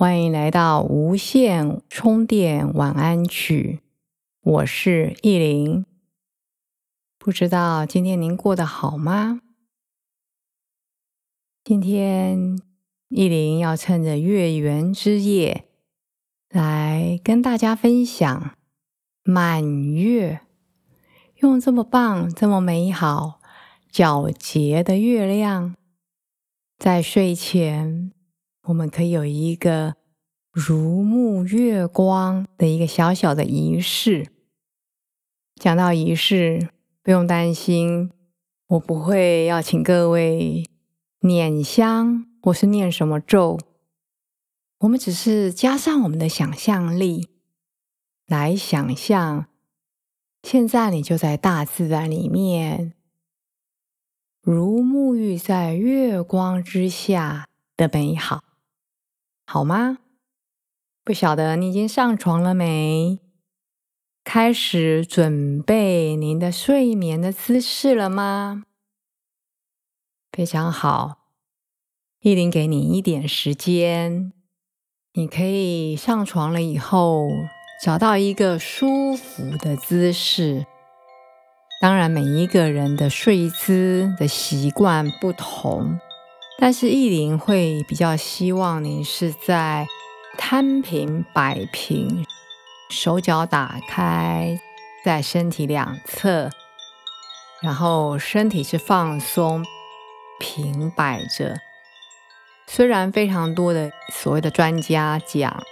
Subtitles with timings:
[0.00, 3.80] 欢迎来到无线充电晚安曲，
[4.40, 5.84] 我是意林。
[7.18, 9.42] 不知道今天您过得好吗？
[11.62, 12.58] 今天
[13.10, 15.66] 意林要趁着月圆之夜，
[16.48, 18.56] 来跟大家分享
[19.22, 20.40] 满月。
[21.40, 23.38] 用这么棒、这么美好、
[23.92, 25.76] 皎洁的月亮，
[26.78, 28.12] 在睡前。
[28.64, 29.96] 我们可以有一个
[30.52, 34.26] 如沐月光的一个小小的仪式。
[35.56, 36.68] 讲到仪式，
[37.02, 38.10] 不用担心，
[38.68, 40.64] 我不会要请各位
[41.20, 43.58] 捻香或是念什么咒。
[44.80, 47.28] 我们只是加上我们的想象力，
[48.26, 49.46] 来想象
[50.42, 52.94] 现在你就在大自然里面，
[54.40, 58.42] 如沐浴在月光之下的美好。
[59.52, 59.98] 好吗？
[61.04, 63.18] 不晓得你已经上床了没？
[64.22, 68.62] 开始准备您的睡眠的姿势了吗？
[70.30, 71.16] 非常好，
[72.20, 74.32] 依林给你一点时间，
[75.14, 77.28] 你可以上床了以后
[77.82, 80.64] 找到一个舒服的姿势。
[81.80, 85.98] 当然，每一个人的睡姿的习惯不同。
[86.62, 89.86] 但是意林会比较希望你是在
[90.36, 92.26] 摊平、摆平，
[92.90, 94.60] 手脚打开
[95.02, 96.50] 在身体两侧，
[97.62, 99.64] 然后身体是放松、
[100.38, 101.56] 平摆着。
[102.66, 105.62] 虽然非常多的所谓的专家讲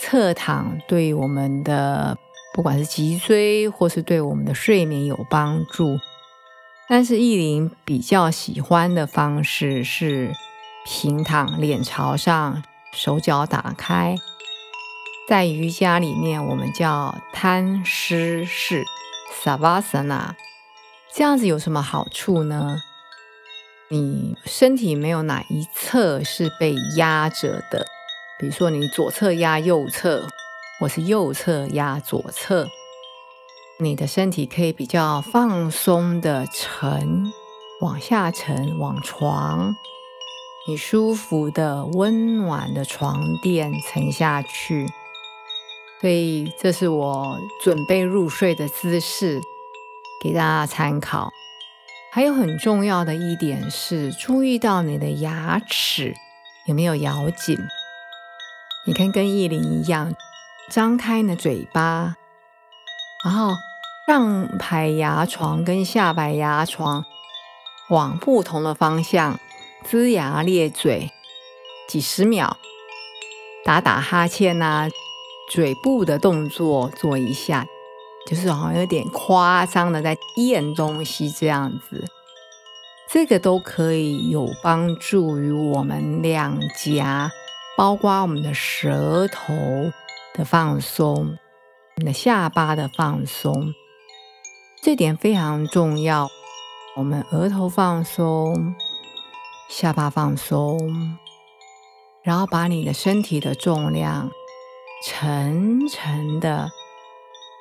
[0.00, 2.16] 侧躺对我们的
[2.54, 5.98] 不管是脊椎或是对我们的睡眠有帮助。
[6.90, 10.32] 但是意林比较喜欢的方式是
[10.86, 12.62] 平躺，脸朝上，
[12.92, 14.16] 手脚打开。
[15.28, 18.84] 在瑜伽里面，我们叫摊尸式
[19.44, 20.30] （Savasana）。
[21.14, 22.78] 这样子有什么好处呢？
[23.90, 27.84] 你身体没有哪一侧是被压着的，
[28.40, 30.26] 比如说你左侧压右侧，
[30.80, 32.66] 或是右侧压左侧。
[33.80, 37.32] 你的身体可以比较放松的沉，
[37.80, 39.72] 往下沉，往床，
[40.66, 44.88] 你舒服的温暖的床垫沉下去。
[46.00, 49.40] 所以这是我准备入睡的姿势，
[50.20, 51.30] 给大家参考。
[52.10, 56.16] 还有很重要的一点是，注意到你的牙齿
[56.66, 57.56] 有没有咬紧。
[58.86, 60.12] 你看，跟意林一样，
[60.68, 62.16] 张开你的嘴巴，
[63.24, 63.54] 然后。
[64.08, 67.04] 上排牙床跟下排牙床
[67.90, 69.38] 往不同的方向
[69.84, 71.10] 龇牙咧嘴
[71.86, 72.56] 几十秒，
[73.66, 74.88] 打打哈欠呐，
[75.50, 77.66] 嘴部的动作做一下，
[78.26, 82.02] 就是好像有点夸张的在咽东西这样子，
[83.10, 87.30] 这个都可以有帮助于我们两颊，
[87.76, 89.52] 包括我们的舌头
[90.32, 91.36] 的放松，
[91.96, 93.74] 你的下巴的放松。
[94.88, 96.30] 这点非常重要，
[96.96, 98.74] 我们额头放松，
[99.68, 101.18] 下巴放松，
[102.22, 104.30] 然后把你的身体的重量
[105.04, 106.70] 沉沉的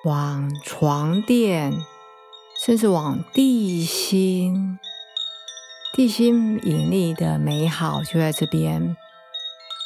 [0.05, 1.73] 往床垫，
[2.65, 4.79] 甚至往地心，
[5.93, 8.95] 地心引力的美好就在这边，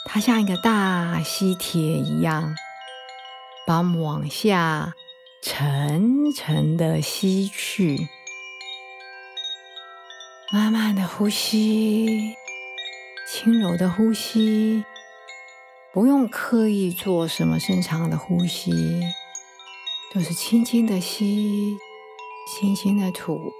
[0.05, 2.55] 它像一个大吸铁一样，
[3.65, 4.93] 把我们往下。
[5.43, 8.07] 沉沉的吸去，
[10.53, 12.35] 慢慢的呼吸，
[13.27, 14.85] 轻柔的呼吸，
[15.91, 18.71] 不用刻意做什么深长的呼吸，
[20.13, 21.75] 就是轻轻的吸，
[22.47, 23.51] 轻轻的吐，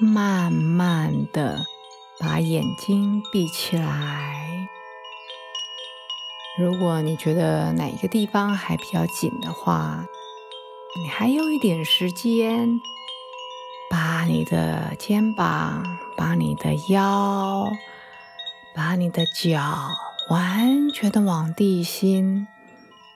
[0.00, 1.64] 慢慢的
[2.18, 4.68] 把眼睛闭起来。
[6.58, 10.04] 如果你觉得哪一个地方还比较紧的话，
[10.96, 12.80] 你还有一点时间，
[13.88, 15.84] 把你的肩膀、
[16.16, 17.70] 把你的腰、
[18.74, 19.88] 把你的脚
[20.30, 22.48] 完全的往地心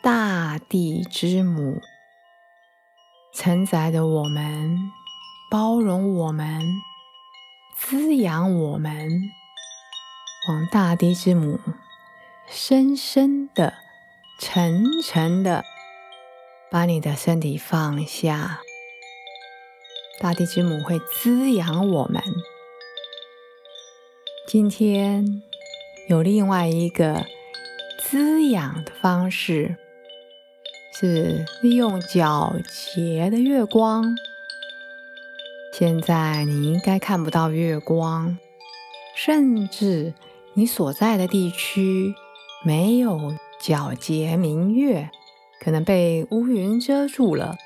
[0.00, 1.81] 大地之母，
[3.32, 4.93] 承载着我们，
[5.50, 6.62] 包容我们，
[7.77, 9.09] 滋养我们。
[10.49, 11.59] 往大地之母
[12.47, 13.75] 深深的、
[14.38, 15.65] 沉沉的
[16.70, 18.61] 把你的身体放下，
[20.19, 22.22] 大地之母会滋养我们。
[24.49, 25.43] 今天
[26.08, 27.25] 有另外一个
[27.99, 29.76] 滋养的方式，
[30.93, 32.61] 是利用皎
[32.93, 34.17] 洁的月光。
[35.72, 38.38] 现在你应该看不到月光，
[39.17, 40.14] 甚至
[40.55, 42.14] 你所在的地区
[42.64, 45.10] 没有皎洁明月，
[45.61, 47.56] 可能被乌云遮住了。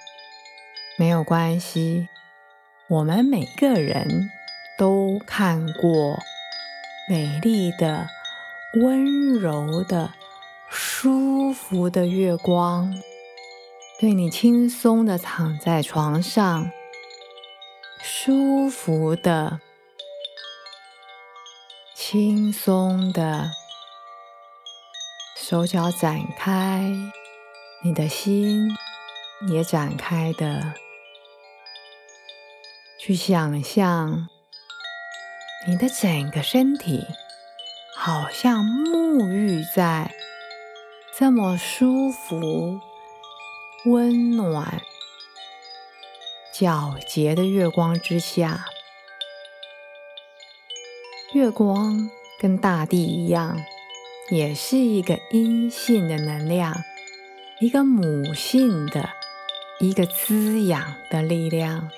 [0.99, 2.09] 没有关系，
[2.89, 4.31] 我们每个人
[4.79, 6.19] 都看过。
[7.11, 8.07] 美丽的、
[8.83, 10.13] 温柔的、
[10.69, 12.95] 舒服的月光，
[13.99, 16.71] 对你轻松的躺在床上，
[18.03, 19.61] 舒服的、
[21.95, 23.53] 轻松的，
[25.35, 26.93] 手脚展开，
[27.81, 28.77] 你的心
[29.49, 30.75] 也展开的，
[32.99, 34.29] 去想象。
[35.67, 37.05] 你的整个身体
[37.97, 40.13] 好像沐浴在
[41.17, 42.81] 这么舒服、
[43.85, 44.81] 温暖、
[46.53, 48.67] 皎洁的月光之下。
[51.33, 52.11] 月光
[52.41, 53.61] 跟大地一样，
[54.31, 56.83] 也是一个阴性的能量，
[57.61, 59.11] 一个母性的、
[59.81, 61.91] 一个滋养的力量。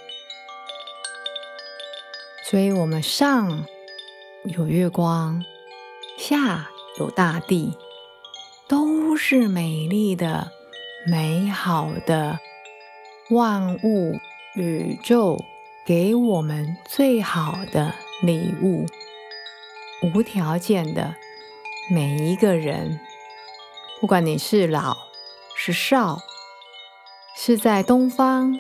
[2.43, 3.67] 所以，我们上
[4.45, 5.45] 有月光，
[6.17, 7.77] 下有大地，
[8.69, 10.51] 都是美丽的、
[11.07, 12.39] 美好的
[13.29, 14.19] 万物
[14.55, 15.45] 宇宙
[15.85, 18.87] 给我们最好的礼物，
[20.15, 21.17] 无条件的。
[21.91, 22.99] 每一个人，
[24.01, 24.97] 不管你是老
[25.63, 26.23] 是少，
[27.37, 28.59] 是在东方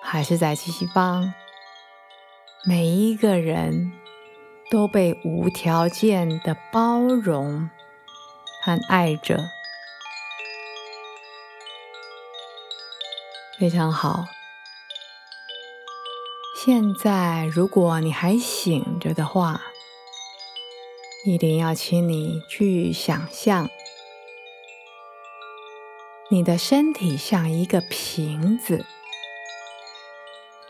[0.00, 1.34] 还是在西方。
[2.64, 3.90] 每一个人
[4.70, 7.68] 都被无条件的包容
[8.62, 9.48] 和爱着，
[13.58, 14.24] 非常好。
[16.64, 19.60] 现在，如果你还醒着的话，
[21.26, 23.68] 一定要请你去想象，
[26.32, 28.86] 你的身体像一个瓶子，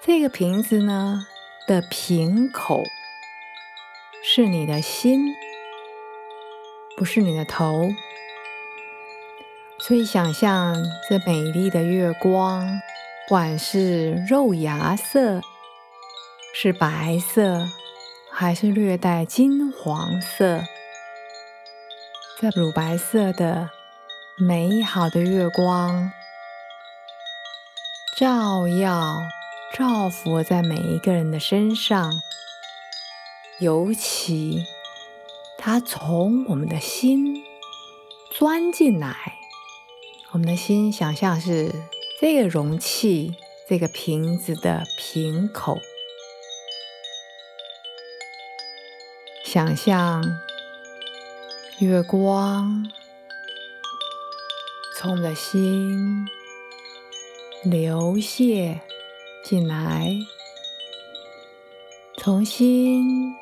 [0.01, 1.25] 这个瓶子呢？
[1.69, 2.83] 的瓶口
[4.25, 5.33] 是你的心，
[6.97, 7.89] 不是你的头。
[9.79, 10.75] 所以，想象
[11.09, 12.67] 这美丽的月光，
[13.29, 15.41] 不管是肉芽色、
[16.53, 17.69] 是白色，
[18.33, 20.65] 还是略带金黄色，
[22.41, 23.71] 这乳白色的
[24.45, 26.11] 美好的月光，
[28.19, 29.19] 照耀。
[29.73, 32.13] 照拂在每一个人的身上，
[33.59, 34.67] 尤其
[35.57, 37.43] 它从我们的心
[38.37, 39.39] 钻进来。
[40.33, 41.73] 我们的心想象是
[42.21, 43.35] 这个容器、
[43.67, 45.79] 这个瓶子的瓶口，
[49.45, 50.23] 想象
[51.79, 52.91] 月光
[55.03, 56.29] 从我们的心
[57.65, 58.79] 流泻。
[59.43, 60.17] 进来，
[62.19, 63.35] 从心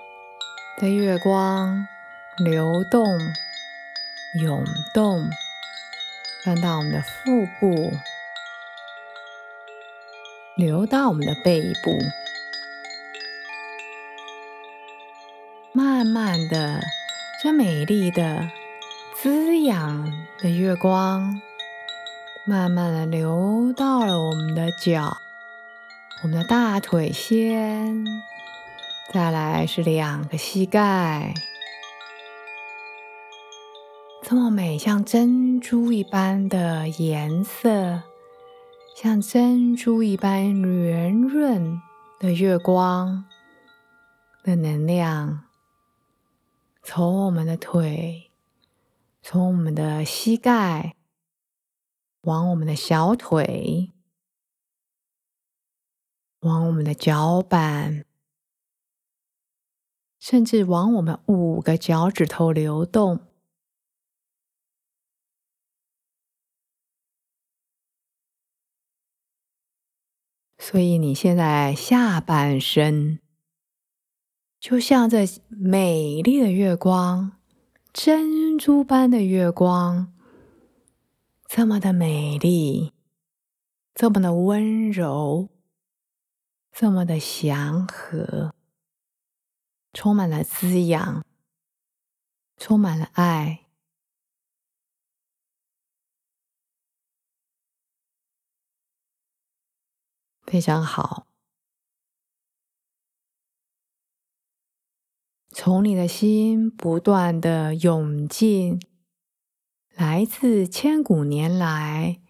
[0.78, 1.86] 的月光
[2.38, 3.06] 流动、
[4.42, 4.64] 涌
[4.94, 5.28] 动，
[6.42, 7.92] 翻到我们的腹部，
[10.56, 11.98] 流到我们的背部，
[15.74, 16.80] 慢慢的，
[17.42, 18.48] 这美丽的、
[19.14, 21.42] 滋养的月光，
[22.50, 25.16] 慢慢的流到了我们的脚。
[26.21, 28.04] 我们的大腿先，
[29.12, 31.33] 再来是两个膝盖，
[34.21, 38.02] 这么美，像珍珠一般的颜色，
[38.97, 41.80] 像珍珠一般圆润
[42.19, 43.26] 的月光
[44.42, 45.45] 的能量，
[46.83, 48.28] 从我们的腿，
[49.23, 50.97] 从我们的膝盖，
[52.22, 53.92] 往我们的小腿
[56.40, 58.04] 往我们的脚板
[60.18, 63.30] 甚至往我们五个脚趾头流动。
[70.58, 73.18] 所以你现在下半身
[74.60, 77.32] 就像这美丽的月光
[77.92, 80.12] 珍珠般的月光
[81.52, 82.95] 这么的美丽，
[83.92, 85.49] 这么的温柔，
[86.71, 88.54] 这么的祥和，
[89.92, 91.26] 充满了滋养，
[92.57, 93.66] 充满了爱。
[100.47, 101.26] 非常好，
[105.49, 108.80] 从你的心不断的涌进
[110.00, 112.23] 来自千古年来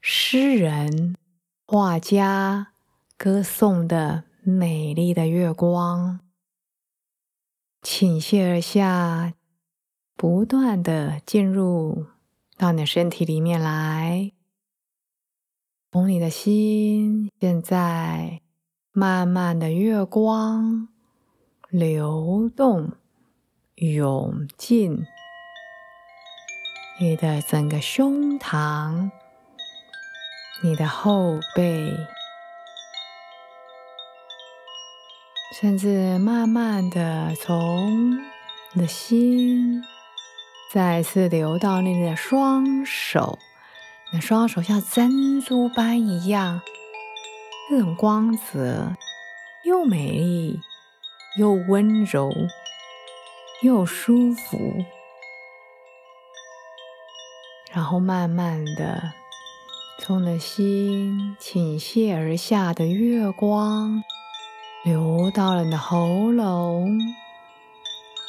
[0.00, 1.16] 诗人、
[1.66, 2.68] 画家
[3.16, 6.20] 歌颂的美丽的月光，
[7.82, 9.34] 倾泻而下，
[10.14, 12.06] 不断的进入
[12.56, 14.30] 到你的身体里面来。
[15.90, 18.42] 从你的心，现在
[18.92, 20.86] 慢慢的月光
[21.68, 22.92] 流动
[23.74, 25.04] 涌进
[27.00, 29.12] 你的整个胸膛、
[30.64, 31.96] 你的后背，
[35.60, 38.18] 甚至慢慢的从
[38.72, 39.80] 你的心
[40.74, 43.38] 再次流到你的双手。
[44.12, 46.60] 那双手像珍珠般一样，
[47.70, 48.96] 这种光泽
[49.64, 50.60] 又美丽
[51.36, 52.32] 又温柔
[53.62, 54.58] 又舒服，
[57.78, 59.12] 然后慢慢的
[60.00, 64.02] 从你的心倾泻而下的月光，
[64.82, 66.98] 流到了你的喉咙，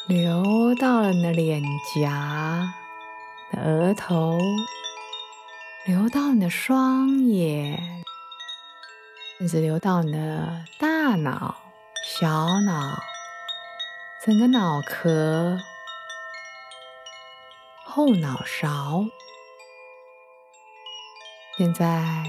[0.07, 1.63] 流到了你的脸
[1.95, 2.71] 颊
[3.57, 4.37] 额头。
[5.87, 7.81] 流到你的双眼，
[9.39, 11.55] 甚至流到你的大脑、
[12.05, 12.99] 小脑、
[14.23, 15.59] 整个脑壳、
[17.83, 19.05] 后脑勺。
[21.59, 22.23] 现在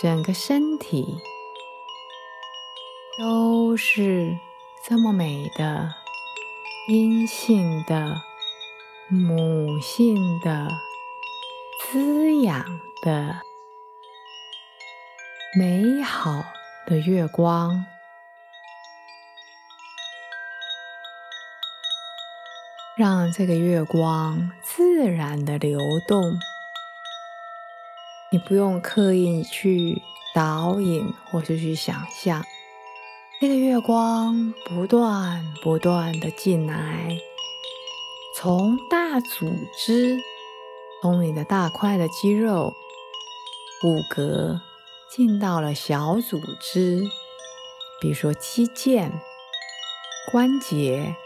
[0.00, 1.18] 整个身体
[3.18, 4.38] 都是
[4.82, 5.94] 这么美的、
[6.88, 8.16] 阴性的、
[9.10, 10.70] 母性的
[11.84, 12.64] 滋养。
[13.02, 13.40] 的
[15.58, 16.44] 美好
[16.86, 17.86] 的月光，
[22.94, 26.38] 让这个月光自然的流动，
[28.32, 30.00] 你不用刻意去
[30.32, 32.44] 导引或是去想象，
[33.40, 37.18] 那个月光不断不断的进来，
[38.36, 40.16] 从大组织，
[41.02, 42.72] 从你的大块的肌肉。
[43.80, 44.60] 骨骼
[45.10, 47.02] 进到了小组织，
[48.00, 49.10] 比如说肌腱、
[50.30, 51.16] 关节，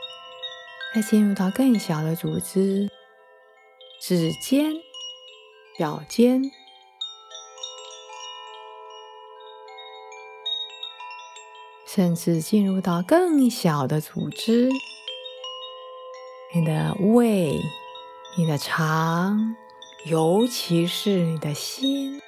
[0.95, 2.89] 再进入到更小的组织，
[4.01, 4.73] 指尖、
[5.77, 6.41] 脚尖，
[11.95, 14.69] 甚至进入到更小的组织，
[16.53, 17.61] 你的胃、
[18.37, 19.55] 你的肠，
[20.07, 22.21] 尤其是你的心。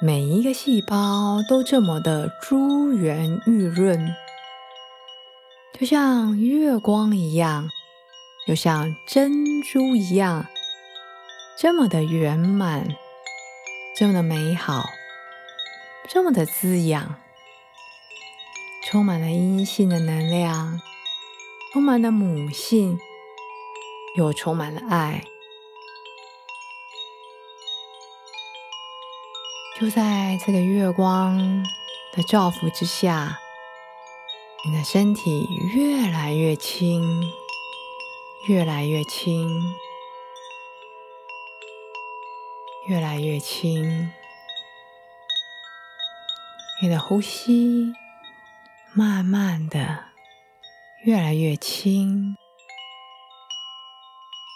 [0.00, 4.14] 每一个细胞都这么的珠圆玉润，
[5.78, 7.68] 就像月光一样，
[8.46, 10.46] 又像珍珠一样，
[11.58, 12.88] 这么的圆满，
[14.00, 14.88] 这么的美好，
[16.08, 17.16] 这么的滋养，
[18.82, 20.80] 充满了阴性的能量，
[21.70, 22.98] 充满了母性，
[24.16, 25.22] 又充满了爱。
[29.78, 31.62] 就在这个月光
[32.14, 33.38] 的照拂之下，
[34.64, 37.30] 你的身体越来越轻，
[38.46, 39.60] 越来越轻，
[42.88, 44.10] 越来越轻。
[46.82, 47.92] 你的呼吸
[48.92, 50.04] 慢慢的
[51.04, 52.36] 越来越轻，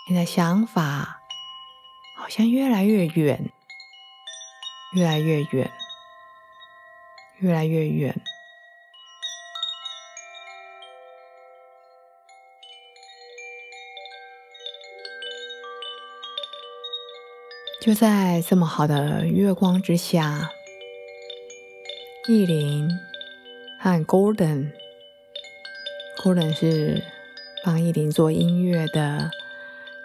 [0.09, 1.21] 你的想法
[2.17, 3.51] 好像越来越远。
[4.95, 5.73] 越来越远，
[7.39, 8.15] 越来越远。
[17.85, 20.51] 就在这么好的月光之下，
[22.27, 22.89] 意林
[23.79, 24.71] 和 Golden，Golden
[26.55, 27.05] 是
[27.63, 29.31] 帮意林做音乐的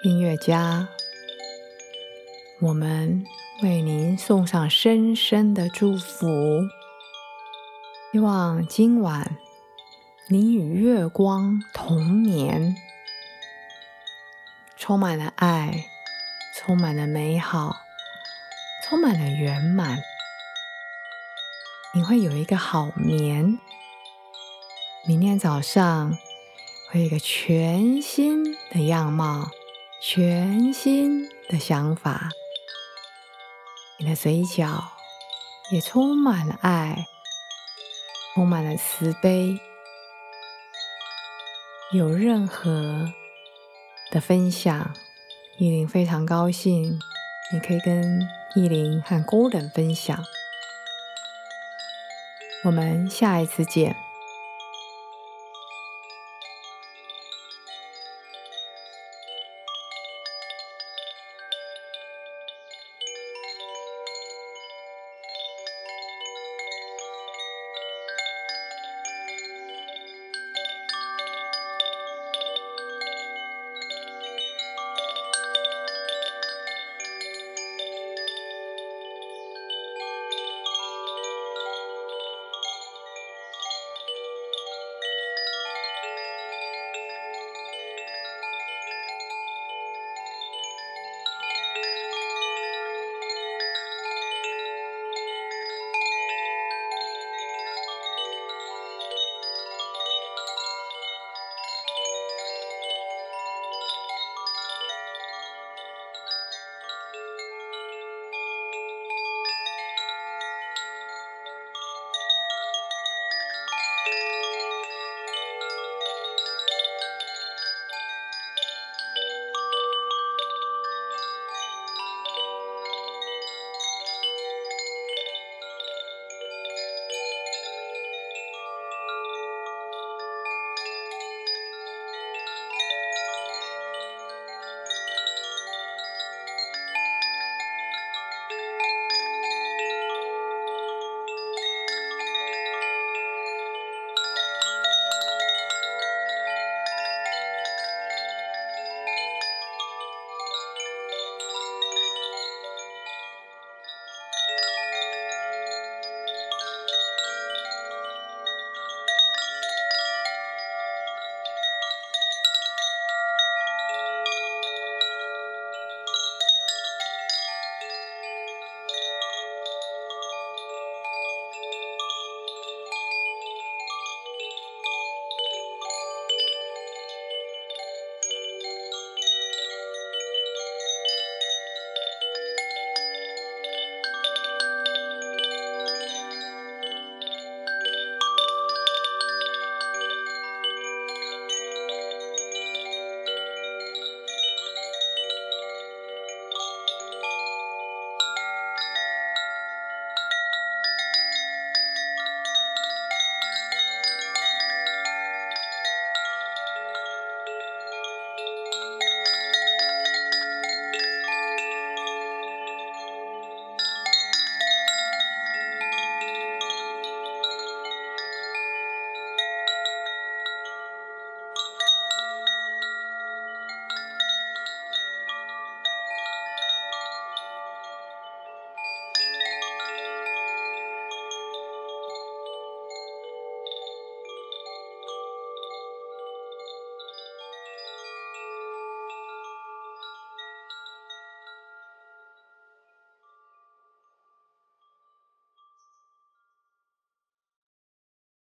[0.03, 0.89] 音乐家。
[2.59, 3.23] 我们
[3.63, 6.27] 为您送上深深的祝福，
[8.11, 9.37] 希望今晚
[10.27, 12.75] 您与月光同眠，
[14.75, 15.85] 充满了爱，
[16.59, 17.85] 充满了美好，
[18.83, 19.97] 充满了圆满。
[21.93, 23.57] 你会有一个好眠，
[25.07, 26.17] 明天早上
[26.91, 29.49] 会有一个全新的样貌，
[30.01, 32.29] 全新的想法。
[33.97, 34.83] 你的嘴角
[35.71, 37.05] 也充满了爱，
[38.35, 39.57] 充满了慈悲。
[41.93, 43.09] 有任何
[44.11, 44.93] 的分享，
[45.59, 46.97] 依林非常高兴。
[47.51, 48.25] 你可以跟
[48.55, 50.23] 依林和 Golden 分享。
[52.63, 54.08] 我们下一次见。